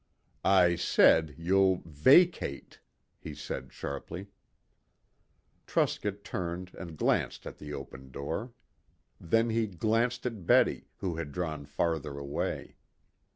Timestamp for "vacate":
1.85-2.79